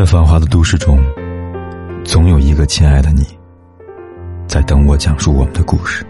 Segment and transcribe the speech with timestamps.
[0.00, 0.98] 在繁华的都市中，
[2.04, 3.22] 总有一个亲爱的你，
[4.46, 6.06] 在等我讲述我们的故事。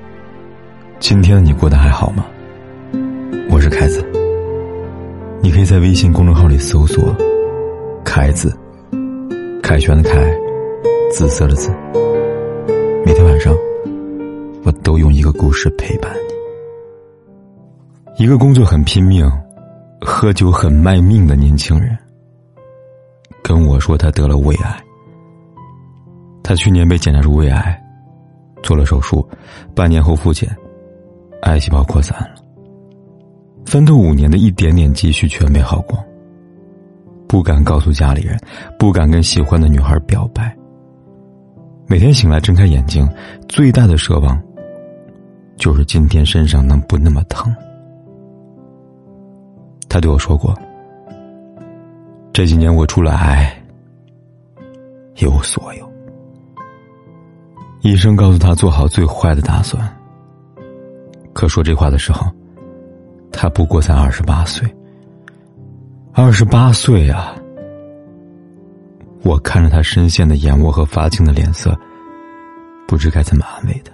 [1.01, 2.24] 今天的你过得还好吗？
[3.51, 4.01] 我是凯子，
[5.42, 7.13] 你可以在微信公众号里搜索
[8.06, 8.56] “凯子”，
[9.61, 10.25] 凯旋的凯，
[11.11, 11.69] 紫色的紫。
[13.04, 13.53] 每天晚上，
[14.63, 16.12] 我都用一个故事陪伴
[18.16, 18.25] 你。
[18.25, 19.29] 一个工作很拼命、
[20.01, 21.98] 喝酒很卖命的年轻人。
[23.52, 24.80] 跟我说他得了胃癌，
[26.41, 27.82] 他去年被检查出胃癌，
[28.62, 29.28] 做了手术，
[29.74, 30.48] 半年后复检，
[31.42, 32.36] 癌细胞扩散了。
[33.66, 36.00] 奋斗五年的一点点积蓄全被耗光，
[37.27, 38.38] 不敢告诉家里人，
[38.78, 40.56] 不敢跟喜欢的女孩表白。
[41.88, 43.10] 每天醒来睁开眼睛，
[43.48, 44.41] 最大的奢望
[45.56, 47.52] 就是今天身上能不那么疼。
[49.88, 50.56] 他对我说过。
[52.33, 53.52] 这几年我除了爱，
[55.17, 55.92] 一无所有。
[57.83, 59.83] 医生告诉他做好最坏的打算。
[61.33, 62.31] 可说这话的时候，
[63.33, 64.69] 他不过才二十八岁。
[66.12, 67.34] 二十八岁啊！
[69.22, 71.77] 我看着他深陷的眼窝和发青的脸色，
[72.87, 73.92] 不知该怎么安慰他。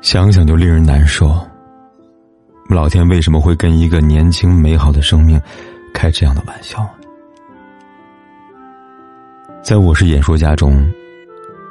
[0.00, 1.34] 想想就令人难受。
[2.68, 5.40] 老天为什么会跟一个年轻美好的生命？
[5.92, 6.88] 开这样的玩笑，
[9.62, 10.90] 在我是演说家中，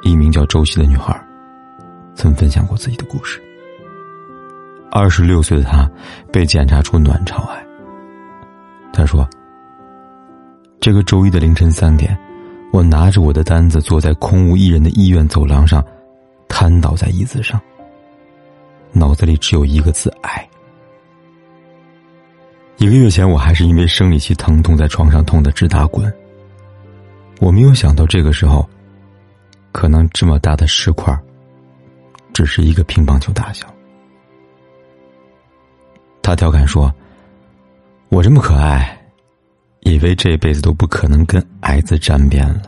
[0.02, 1.14] 一名叫周希的女孩，
[2.14, 3.42] 曾分享过自己的故事。
[4.90, 5.90] 二十六岁的她
[6.32, 7.66] 被检查出卵巢癌。
[8.92, 9.28] 她说
[10.80, 12.16] ：“这个周一的凌晨三点，
[12.72, 15.84] 我拿着我的单子，坐在空无一人的医院走廊上，
[16.48, 17.60] 瘫倒在椅子上，
[18.92, 20.46] 脑子里只有一个字：爱。”
[22.82, 26.12] 一个月前，我还是因为生理期疼痛在床上痛得直打滚。
[27.38, 28.68] 我没有想到这个时候，
[29.70, 31.16] 可能这么大的石块，
[32.32, 33.72] 只是一个乒乓球大小。
[36.22, 36.92] 他调侃说
[38.10, 39.00] ：“我这么可爱，
[39.82, 42.62] 以为这辈子都不可能跟癌子沾边了。”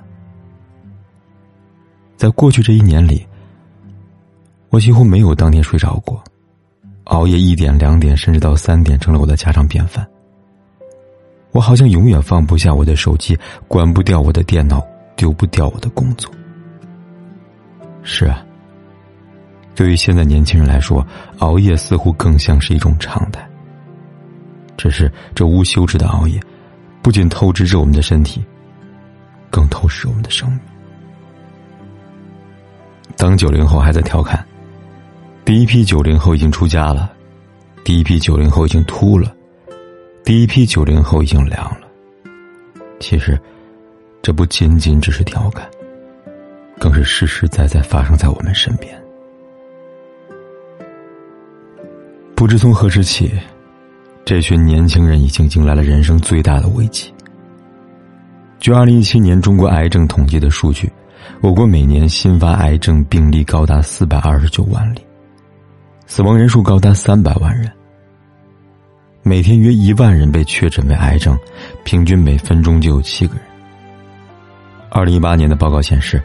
[2.16, 3.26] 在过去这一年里，
[4.69, 6.22] 我几乎没有当天睡着过。
[7.04, 10.06] 熬夜一点两点甚至到三点成了我的家常便饭。
[11.53, 13.38] 我好像永远放不下我的手机，
[13.69, 16.31] 关不掉我的电脑，丢不掉我的工作。
[18.03, 18.44] 是啊，
[19.75, 21.06] 对于现在年轻人来说，
[21.38, 23.48] 熬夜似乎更像是一种常态。
[24.76, 26.41] 只是这无休止的熬夜，
[27.03, 28.44] 不仅透支着我们的身体，
[29.48, 30.59] 更透视我们的生命。
[33.16, 34.44] 当九零后还在调侃。
[35.44, 37.12] 第一批九零后已经出家了，
[37.84, 39.31] 第一批九零后已经秃了，
[40.25, 41.87] 第一批九零后已经凉了。
[42.99, 43.38] 其实，
[44.22, 45.69] 这不仅仅只是调侃，
[46.78, 48.99] 更是实实在在发生在我们身边。
[52.34, 53.31] 不知从何时起，
[54.25, 57.12] 这群年轻人已经迎来了人生最大的危机。
[58.59, 60.91] 据二零一七年中国癌症统计的数据，
[61.43, 65.03] 我国每年新发癌症病例高达四百二十九万例。
[66.06, 67.70] 死亡人数高达三百万人，
[69.22, 71.37] 每天约一万人被确诊为癌症，
[71.82, 73.44] 平均每分钟就有七个人。
[74.91, 76.22] 二零一八年的报告显示，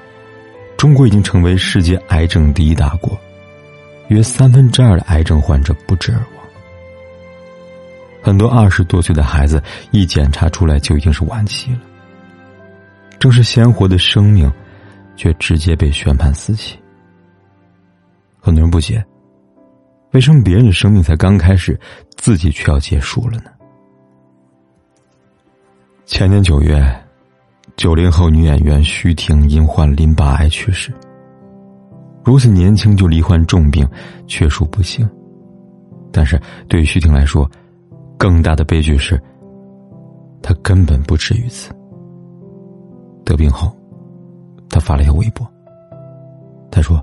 [0.78, 3.18] 中国已经成为世界癌症第一大国，
[4.09, 6.28] 约三分之二的癌症患者不治而亡。
[8.22, 11.79] 很多二十多岁的孩子一检查出来就已经是晚期了，
[13.18, 14.51] 正是鲜活的生命，
[15.16, 16.78] 却直接被宣判死期。
[18.41, 19.03] 很多人不解。
[20.11, 21.79] 为什么别人的生命才刚开始，
[22.17, 23.51] 自己却要结束了呢？
[26.05, 26.83] 前年九月，
[27.77, 30.91] 九零后女演员徐婷因患淋巴癌去世。
[32.23, 33.87] 如此年轻就罹患重病，
[34.25, 35.07] 确属不幸。
[36.11, 37.49] 但是对于徐婷来说，
[38.17, 39.21] 更大的悲剧是，
[40.41, 41.71] 她根本不止于此。
[43.23, 43.71] 得病后，
[44.67, 45.47] 她发了一条微博，
[46.71, 47.00] 她说。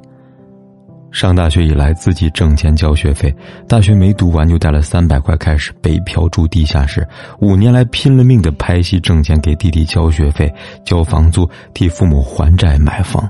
[1.12, 3.34] 上大学以来，自己挣钱交学费，
[3.66, 7.06] 大学没读完就带了三百块开始北漂住地下室，
[7.40, 10.52] 五年来拼了命的拍戏挣钱，给弟弟交学费、
[10.84, 13.28] 交房租，替父母还债买房。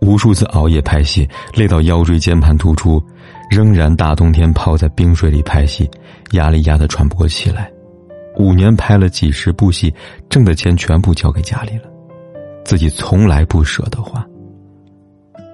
[0.00, 3.02] 无数次熬夜拍戏，累到腰椎间盘突出，
[3.50, 5.90] 仍然大冬天泡在冰水里拍戏，
[6.32, 7.70] 压力压得喘不过气来。
[8.36, 9.92] 五年拍了几十部戏，
[10.28, 11.84] 挣的钱全部交给家里了，
[12.64, 14.24] 自己从来不舍得花。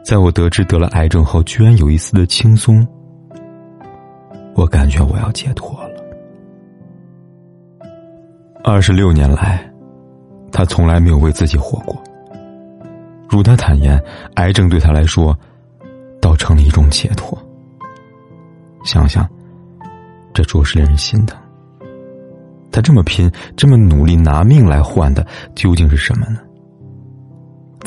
[0.08, 2.82] 在我得知得了癌症后，居然有一丝的轻松。
[4.55, 5.90] 我感觉我要解脱了。
[8.64, 9.70] 二十六年来，
[10.50, 11.94] 他从来没有为自己活过。
[13.28, 14.02] 如他坦言，
[14.37, 15.38] 癌症对他来说，
[16.22, 17.38] 倒成了一种解脱。
[18.84, 19.28] 想想，
[20.32, 21.38] 这着实令人心疼。
[22.72, 26.40] 他这么拼，这么努力，拿命来换的究竟是什么呢？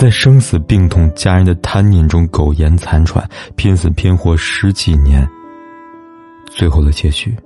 [0.01, 3.23] 在生死病痛、家人的贪念中苟延残喘，
[3.55, 5.29] 拼死拼活十几年，
[6.47, 7.37] 最后的结局，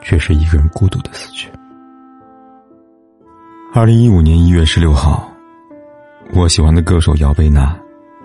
[0.00, 1.50] 却是一个人孤独的死去。
[3.74, 5.30] 二零一五年一月十六号，
[6.32, 7.78] 我喜欢的歌手姚贝娜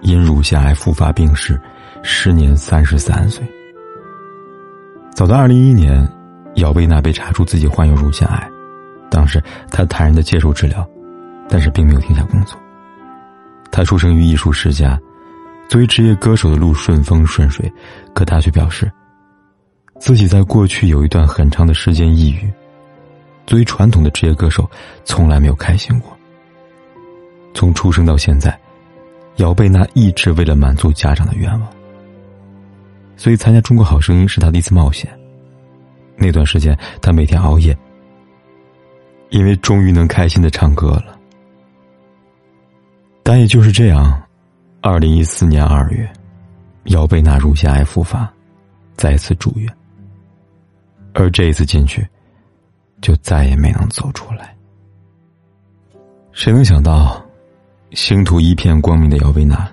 [0.03, 1.59] 因乳腺癌复发病逝，
[2.03, 3.45] 时年三十三岁。
[5.13, 6.09] 早在二零一一年，
[6.55, 8.49] 姚贝娜被查出自己患有乳腺癌，
[9.11, 10.89] 当时她坦然的接受治疗，
[11.49, 12.57] 但是并没有停下工作。
[13.73, 14.99] 他出生于艺术世家，
[15.67, 17.73] 作为职业歌手的路顺风顺水，
[18.13, 18.89] 可他却表示，
[19.99, 22.53] 自己在过去有一段很长的时间抑郁。
[23.47, 24.69] 作为传统的职业歌手，
[25.05, 26.15] 从来没有开心过。
[27.55, 28.55] 从出生到现在，
[29.37, 31.67] 姚贝娜一直为了满足家长的愿望，
[33.17, 35.09] 所以参加《中国好声音》是他的一次冒险。
[36.15, 37.75] 那段时间，他每天熬夜，
[39.31, 41.17] 因为终于能开心的唱歌了。
[43.23, 44.21] 但也就是这样，
[44.81, 46.11] 二零一四年二月，
[46.85, 48.31] 姚贝娜乳腺癌复发，
[48.95, 49.73] 再次住院。
[51.13, 52.05] 而这一次进去，
[53.01, 54.53] 就再也没能走出来。
[56.33, 57.23] 谁能想到，
[57.91, 59.71] 星途一片光明的姚贝娜，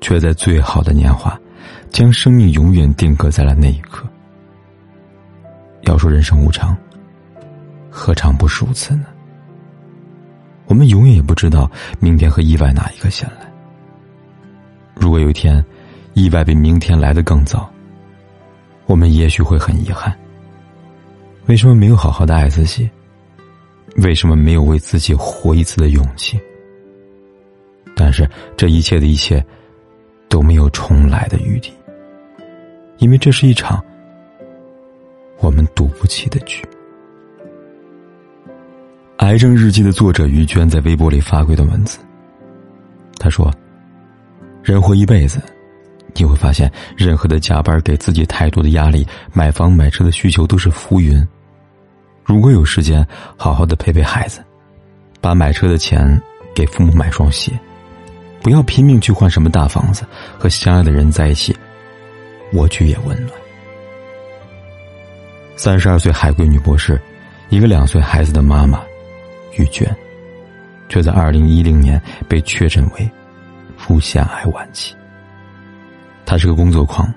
[0.00, 1.38] 却在最好的年华，
[1.90, 4.06] 将生命永远定格在了那一刻。
[5.82, 6.76] 要说人生无常，
[7.90, 9.06] 何尝不是如此呢？
[10.70, 11.68] 我们永远也不知道
[11.98, 13.52] 明天和意外哪一个先来。
[14.94, 15.62] 如果有一天，
[16.14, 17.68] 意外比明天来的更早，
[18.86, 20.16] 我们也许会很遗憾。
[21.46, 22.88] 为什么没有好好的爱自己？
[23.96, 26.38] 为什么没有为自己活一次的勇气？
[27.96, 29.44] 但是这一切的一切，
[30.28, 31.72] 都没有重来的余地，
[32.98, 33.84] 因为这是一场
[35.40, 36.64] 我们赌不起的局。
[39.20, 41.98] 癌症日记的作者于娟在微博里发过一段文字。
[43.18, 43.52] 他说
[44.64, 45.42] ：“人活一辈子，
[46.14, 51.22] 你会发现，任何的加班给自己太多的压力，买房买车的需求都是浮云。
[52.24, 53.06] 如果有时间，
[53.36, 54.42] 好好的陪陪孩子，
[55.20, 56.18] 把买车的钱
[56.54, 57.52] 给父母买双鞋，
[58.40, 60.02] 不要拼命去换什么大房子，
[60.38, 61.54] 和相爱的人在一起，
[62.54, 63.34] 蜗居也温暖。”
[65.56, 66.98] 三十二岁海归女博士，
[67.50, 68.80] 一个两岁孩子的妈妈。
[69.56, 69.94] 于娟，
[70.88, 73.10] 却在二零一零年被确诊为
[73.88, 74.94] 乳腺癌晚期。
[76.24, 77.12] 他是个工作狂，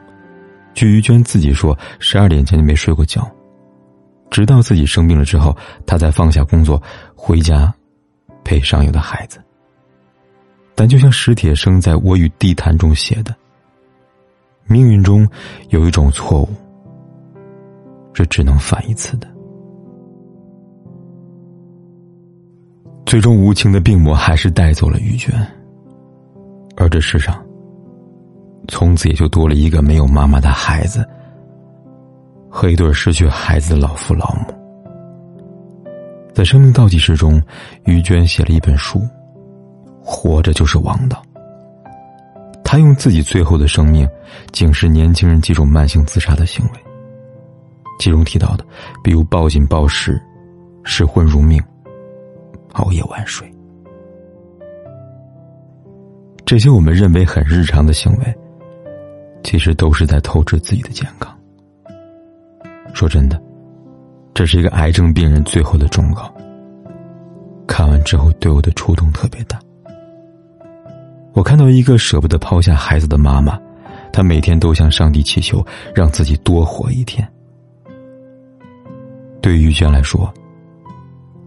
[0.73, 3.29] 据于娟自己说，十二点前就没睡过觉，
[4.31, 6.81] 直到自己生病了之后，他才放下工作
[7.15, 7.71] 回家
[8.43, 9.39] 陪上有的孩子。
[10.75, 13.35] 但就像史铁生在《我与地坛》中写的
[14.65, 15.29] ：“命运中
[15.69, 16.49] 有一种错误，
[18.13, 19.31] 是只能犯一次的。”
[23.05, 25.33] 最终，无情的病魔还是带走了于娟，
[26.75, 27.39] 而这世上，
[28.67, 31.07] 从此也就多了一个没有妈妈的孩子
[32.49, 34.53] 和一对失去孩子的老父老母。
[36.33, 37.39] 在生命倒计时中，
[37.85, 38.99] 于娟写了一本书，
[40.01, 41.21] 《活着就是王道》。
[42.63, 44.09] 他用自己最后的生命，
[44.51, 46.71] 警示年轻人几种慢性自杀的行为，
[47.99, 48.65] 其中提到的，
[49.03, 50.19] 比如暴饮暴食、
[50.83, 51.61] 失魂如命。
[52.73, 53.51] 熬夜晚睡，
[56.45, 58.35] 这些我们认为很日常的行为，
[59.43, 61.35] 其实都是在透支自己的健康。
[62.93, 63.41] 说真的，
[64.33, 66.33] 这是一个癌症病人最后的忠告。
[67.67, 69.59] 看完之后，对我的触动特别大。
[71.33, 73.59] 我看到一个舍不得抛下孩子的妈妈，
[74.11, 75.65] 她每天都向上帝祈求，
[75.95, 77.27] 让自己多活一天。
[79.41, 80.31] 对于娟来说，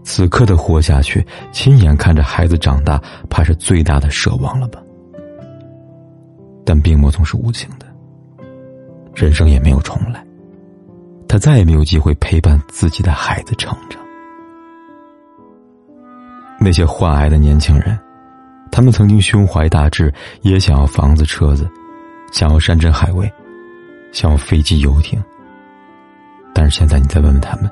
[0.07, 4.81] 此刻的活下去，亲眼看着孩子长大，怕是最大的奢望了吧？
[6.65, 7.87] 但病魔总是无情的，
[9.17, 10.25] 人生也没有重来，
[11.29, 14.01] 他再也没有机会陪伴自己的孩子成长。
[16.61, 17.99] 那些患癌的年轻人，
[18.71, 21.69] 他们曾经胸怀大志，也想要房子、车子，
[22.33, 23.29] 想要山珍海味，
[24.13, 25.21] 想要飞机、游艇。
[26.55, 27.69] 但是现在，你再问问他们。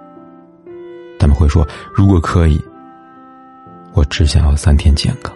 [1.18, 2.62] 他们会说：“如果可以，
[3.92, 5.34] 我只想要三天健康。”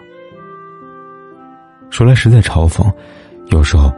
[1.89, 2.91] 说来实在嘲讽。
[3.47, 3.91] 有时候，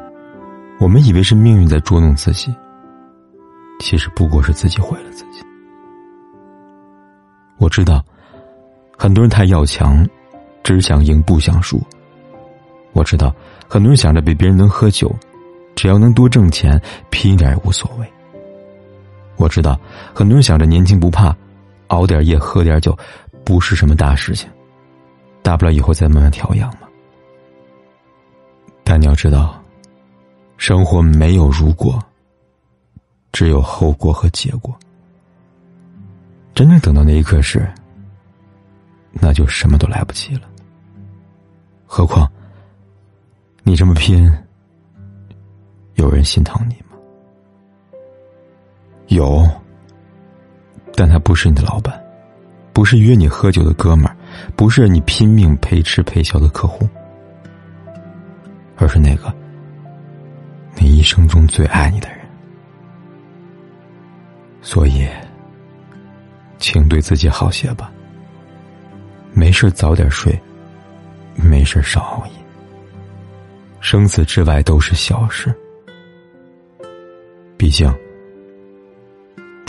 [0.80, 2.56] 我们以为是命运在捉弄自己，
[3.82, 5.44] 其实不过是自己毁了自己。
[7.58, 8.02] 我知道，
[8.98, 10.08] 很多人太要强，
[10.64, 11.82] 只想赢不想输。
[12.94, 13.36] 我知道
[13.68, 15.14] 很多人想着比别人能喝酒，
[15.76, 18.08] 只要能多挣钱，拼一点也无所谓。
[19.36, 19.78] 我知道
[20.14, 21.36] 很多人想着年轻不怕，
[21.92, 22.98] 熬点夜喝点酒，
[23.44, 24.50] 不是什么大事情，
[25.42, 26.88] 大不了以后再慢慢调养嘛。
[28.84, 29.62] 但你要知道，
[30.56, 32.02] 生活没有如果，
[33.34, 34.74] 只有后果和结果。
[36.54, 37.70] 真正等到那一刻时，
[39.12, 40.50] 那就什么都来不及了。
[41.86, 42.30] 何况，
[43.64, 44.32] 你这么拼，
[45.96, 46.98] 有人心疼你吗？
[49.08, 49.46] 有，
[51.02, 52.00] 但他不是你的老板，
[52.74, 54.16] 不是约你喝酒的哥们儿，
[54.56, 56.88] 不是你拼命陪吃陪笑的客户，
[58.78, 59.34] 而是那个
[60.76, 62.20] 你一生中最爱你的人。
[64.62, 65.10] 所以，
[66.60, 67.92] 请对自己好些吧。
[69.34, 70.40] 没事早点睡，
[71.34, 72.34] 没事少熬夜。
[73.80, 75.52] 生死之外都是小事，
[77.58, 77.92] 毕竟。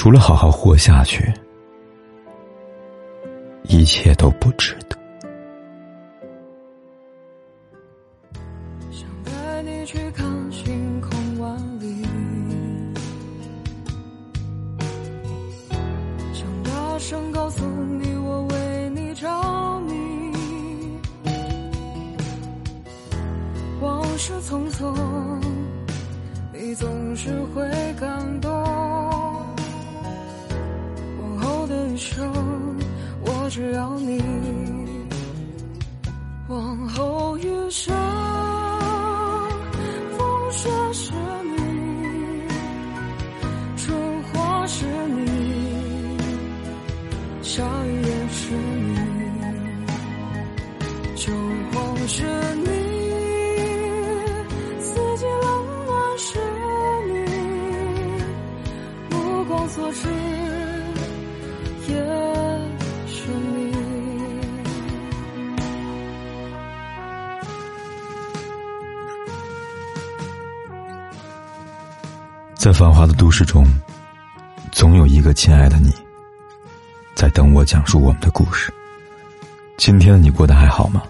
[0.02, 1.32] 除了好好活下去，
[3.62, 4.98] 一切都不值得。
[8.90, 12.02] 想带你去看星空万里，
[16.34, 20.32] 想大声告诉你我为你着迷。
[23.80, 24.92] 往事匆匆，
[26.52, 27.62] 你总是会
[28.00, 28.51] 感动。
[33.52, 34.18] 只要你。
[36.48, 37.94] 往后余生，
[40.16, 41.12] 风雪是
[41.44, 42.48] 你，
[43.76, 46.16] 春花是你，
[72.62, 73.66] 在繁华的都市中，
[74.70, 75.92] 总有一个亲爱的你，
[77.12, 78.72] 在等我讲述我们的故事。
[79.76, 81.02] 今天的你过得还好吗？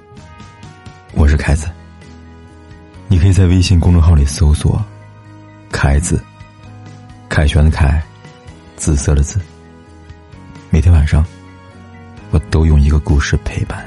[1.13, 1.71] 我是凯子。
[3.07, 4.83] 你可以在微信公众号里搜索
[5.71, 6.25] “凯子”，
[7.29, 8.03] 凯旋的凯，
[8.75, 9.39] 紫色的紫。
[10.71, 11.23] 每天晚上，
[12.31, 13.87] 我都用一个故事陪伴。